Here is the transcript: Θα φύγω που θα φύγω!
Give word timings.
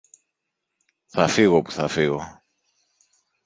Θα 1.05 1.27
φύγω 1.27 1.61
που 1.61 1.71
θα 1.71 1.87
φύγω! 1.87 2.43